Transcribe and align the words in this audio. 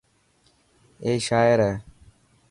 اي 1.03 1.11
شاعر 1.27 1.59
هي. 1.67 1.75